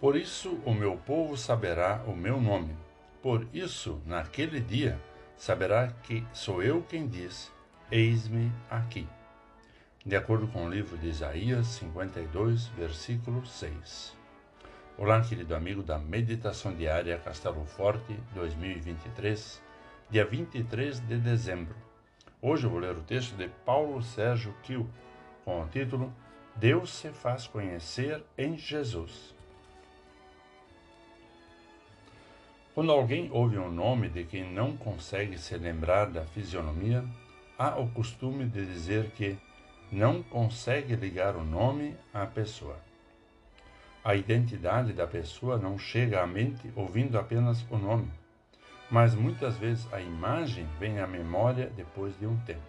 Por 0.00 0.14
isso 0.14 0.60
o 0.66 0.74
meu 0.74 0.98
povo 0.98 1.38
saberá 1.38 2.04
o 2.06 2.14
meu 2.14 2.38
nome. 2.38 2.76
Por 3.22 3.46
isso, 3.52 3.98
naquele 4.04 4.60
dia, 4.60 5.00
saberá 5.38 5.88
que 6.02 6.22
sou 6.34 6.62
eu 6.62 6.82
quem 6.82 7.08
diz: 7.08 7.50
Eis-me 7.90 8.52
aqui. 8.68 9.08
De 10.04 10.14
acordo 10.14 10.46
com 10.48 10.66
o 10.66 10.70
livro 10.70 10.98
de 10.98 11.08
Isaías 11.08 11.66
52, 11.68 12.66
versículo 12.68 13.46
6. 13.46 14.14
Olá, 14.98 15.22
querido 15.22 15.54
amigo 15.54 15.82
da 15.82 15.98
Meditação 15.98 16.74
Diária 16.74 17.18
Castelo 17.18 17.64
Forte 17.64 18.18
2023, 18.34 19.62
dia 20.10 20.26
23 20.26 21.00
de 21.00 21.16
dezembro. 21.16 21.74
Hoje 22.42 22.64
eu 22.64 22.70
vou 22.70 22.80
ler 22.80 22.94
o 22.94 23.02
texto 23.02 23.34
de 23.34 23.48
Paulo 23.64 24.02
Sérgio 24.02 24.54
Kiel, 24.62 24.86
com 25.42 25.62
o 25.62 25.68
título 25.68 26.12
Deus 26.54 26.90
se 26.90 27.08
faz 27.08 27.46
conhecer 27.46 28.22
em 28.38 28.56
Jesus. 28.56 29.35
Quando 32.76 32.92
alguém 32.92 33.30
ouve 33.32 33.56
um 33.56 33.70
nome 33.70 34.10
de 34.10 34.22
quem 34.24 34.52
não 34.52 34.76
consegue 34.76 35.38
se 35.38 35.56
lembrar 35.56 36.10
da 36.10 36.26
fisionomia, 36.26 37.02
há 37.58 37.80
o 37.80 37.88
costume 37.88 38.44
de 38.44 38.66
dizer 38.66 39.12
que 39.12 39.38
não 39.90 40.22
consegue 40.22 40.94
ligar 40.94 41.36
o 41.36 41.42
nome 41.42 41.96
à 42.12 42.26
pessoa. 42.26 42.78
A 44.04 44.14
identidade 44.14 44.92
da 44.92 45.06
pessoa 45.06 45.56
não 45.56 45.78
chega 45.78 46.22
à 46.22 46.26
mente 46.26 46.70
ouvindo 46.76 47.18
apenas 47.18 47.64
o 47.70 47.78
nome, 47.78 48.10
mas 48.90 49.14
muitas 49.14 49.56
vezes 49.56 49.90
a 49.90 49.98
imagem 49.98 50.66
vem 50.78 51.00
à 51.00 51.06
memória 51.06 51.72
depois 51.74 52.14
de 52.18 52.26
um 52.26 52.36
tempo. 52.40 52.60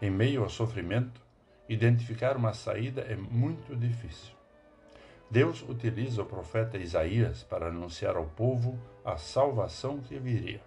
Em 0.00 0.08
meio 0.08 0.42
ao 0.42 0.48
sofrimento, 0.48 1.20
identificar 1.68 2.34
uma 2.34 2.54
saída 2.54 3.02
é 3.02 3.14
muito 3.14 3.76
difícil. 3.76 4.39
Deus 5.30 5.62
utiliza 5.62 6.22
o 6.22 6.26
profeta 6.26 6.76
Isaías 6.76 7.44
para 7.44 7.68
anunciar 7.68 8.16
ao 8.16 8.26
povo 8.26 8.76
a 9.04 9.16
salvação 9.16 10.00
que 10.00 10.18
viria. 10.18 10.60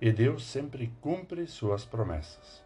E 0.00 0.12
Deus 0.12 0.46
sempre 0.46 0.92
cumpre 1.00 1.44
suas 1.48 1.84
promessas. 1.84 2.62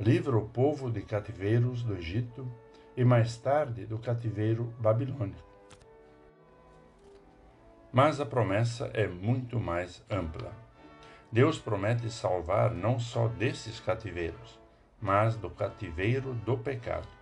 Livra 0.00 0.34
o 0.34 0.48
povo 0.48 0.90
de 0.90 1.02
cativeiros 1.02 1.82
do 1.82 1.94
Egito 1.94 2.50
e 2.96 3.04
mais 3.04 3.36
tarde 3.36 3.84
do 3.84 3.98
cativeiro 3.98 4.64
babilônico. 4.78 5.44
Mas 7.92 8.18
a 8.18 8.24
promessa 8.24 8.90
é 8.94 9.06
muito 9.06 9.60
mais 9.60 10.02
ampla. 10.10 10.52
Deus 11.30 11.58
promete 11.58 12.10
salvar 12.10 12.70
não 12.70 12.98
só 12.98 13.28
desses 13.28 13.80
cativeiros, 13.80 14.58
mas 14.98 15.36
do 15.36 15.50
cativeiro 15.50 16.32
do 16.32 16.56
pecado. 16.56 17.15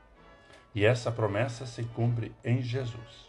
E 0.75 0.85
essa 0.85 1.13
promessa 1.13 1.67
se 1.67 1.85
cumpre 1.85 2.35
em 2.45 2.61
Jesus. 2.61 3.29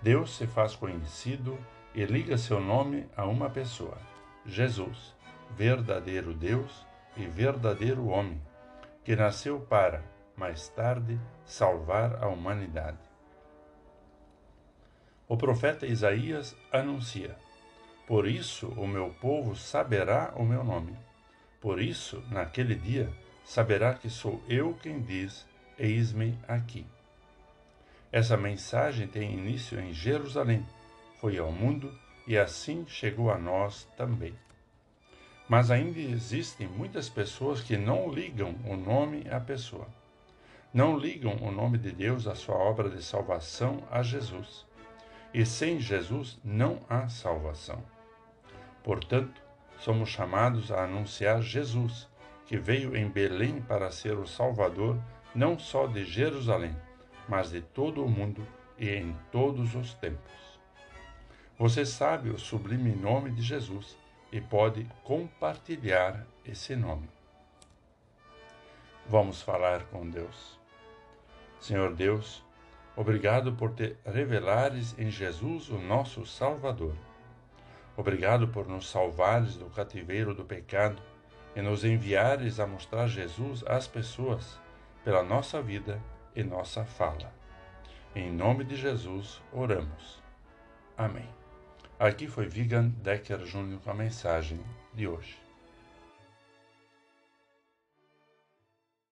Deus 0.00 0.36
se 0.36 0.46
faz 0.46 0.76
conhecido 0.76 1.58
e 1.94 2.04
liga 2.04 2.38
seu 2.38 2.60
nome 2.60 3.08
a 3.16 3.24
uma 3.24 3.50
pessoa, 3.50 3.98
Jesus, 4.44 5.14
verdadeiro 5.56 6.32
Deus 6.32 6.86
e 7.16 7.26
verdadeiro 7.26 8.06
homem, 8.06 8.40
que 9.02 9.16
nasceu 9.16 9.58
para, 9.58 10.04
mais 10.36 10.68
tarde, 10.68 11.18
salvar 11.44 12.22
a 12.22 12.28
humanidade. 12.28 12.98
O 15.26 15.36
profeta 15.36 15.86
Isaías 15.86 16.54
anuncia: 16.70 17.36
Por 18.06 18.28
isso 18.28 18.68
o 18.76 18.86
meu 18.86 19.10
povo 19.20 19.56
saberá 19.56 20.32
o 20.36 20.44
meu 20.44 20.62
nome. 20.62 20.96
Por 21.60 21.80
isso, 21.80 22.22
naquele 22.30 22.76
dia, 22.76 23.10
saberá 23.44 23.94
que 23.94 24.08
sou 24.08 24.40
eu 24.48 24.74
quem 24.80 25.00
diz: 25.00 25.44
Eis-me 25.78 26.38
aqui. 26.46 26.86
Essa 28.10 28.36
mensagem 28.36 29.06
tem 29.06 29.32
início 29.32 29.78
em 29.80 29.92
Jerusalém, 29.92 30.66
foi 31.20 31.38
ao 31.38 31.52
mundo 31.52 31.92
e 32.26 32.36
assim 32.36 32.86
chegou 32.86 33.30
a 33.30 33.38
nós 33.38 33.88
também. 33.96 34.34
Mas 35.48 35.70
ainda 35.70 35.98
existem 35.98 36.66
muitas 36.66 37.08
pessoas 37.08 37.60
que 37.60 37.76
não 37.76 38.10
ligam 38.10 38.54
o 38.64 38.76
nome 38.76 39.28
à 39.30 39.38
pessoa 39.38 39.86
não 40.76 40.98
ligam 40.98 41.36
o 41.36 41.50
nome 41.50 41.78
de 41.78 41.90
Deus 41.90 42.26
à 42.26 42.34
sua 42.34 42.54
obra 42.54 42.90
de 42.90 43.02
salvação 43.02 43.82
a 43.90 44.02
Jesus. 44.02 44.66
E 45.32 45.46
sem 45.46 45.80
Jesus 45.80 46.38
não 46.44 46.80
há 46.86 47.08
salvação. 47.08 47.82
Portanto, 48.84 49.40
somos 49.78 50.10
chamados 50.10 50.70
a 50.70 50.84
anunciar 50.84 51.40
Jesus, 51.40 52.06
que 52.44 52.58
veio 52.58 52.94
em 52.94 53.08
Belém 53.08 53.62
para 53.62 53.90
ser 53.90 54.18
o 54.18 54.26
Salvador 54.26 54.98
não 55.36 55.58
só 55.58 55.86
de 55.86 56.02
Jerusalém, 56.02 56.74
mas 57.28 57.50
de 57.50 57.60
todo 57.60 58.02
o 58.02 58.08
mundo 58.08 58.46
e 58.78 58.88
em 58.88 59.14
todos 59.30 59.74
os 59.74 59.92
tempos. 59.92 60.32
Você 61.58 61.84
sabe 61.84 62.30
o 62.30 62.38
sublime 62.38 62.96
nome 62.96 63.30
de 63.30 63.42
Jesus 63.42 63.98
e 64.32 64.40
pode 64.40 64.86
compartilhar 65.04 66.26
esse 66.42 66.74
nome. 66.74 67.08
Vamos 69.06 69.42
falar 69.42 69.84
com 69.84 70.08
Deus. 70.08 70.58
Senhor 71.60 71.94
Deus, 71.94 72.42
obrigado 72.96 73.52
por 73.52 73.74
te 73.74 73.94
revelares 74.06 74.98
em 74.98 75.10
Jesus, 75.10 75.68
o 75.68 75.78
nosso 75.78 76.24
Salvador. 76.24 76.94
Obrigado 77.94 78.48
por 78.48 78.66
nos 78.66 78.88
salvares 78.88 79.56
do 79.56 79.66
cativeiro 79.66 80.34
do 80.34 80.44
pecado 80.44 81.00
e 81.54 81.60
nos 81.60 81.84
enviares 81.84 82.58
a 82.58 82.66
mostrar 82.66 83.06
Jesus 83.06 83.62
às 83.66 83.86
pessoas 83.86 84.64
pela 85.06 85.22
nossa 85.22 85.62
vida 85.62 86.02
e 86.34 86.42
nossa 86.42 86.84
fala. 86.84 87.32
Em 88.12 88.28
nome 88.28 88.64
de 88.64 88.74
Jesus, 88.74 89.40
oramos. 89.52 90.20
Amém. 90.98 91.28
Aqui 91.96 92.26
foi 92.26 92.48
Vigan 92.48 92.88
Decker 92.88 93.46
Júnior 93.46 93.80
com 93.82 93.90
a 93.92 93.94
mensagem 93.94 94.58
de 94.92 95.06
hoje. 95.06 95.45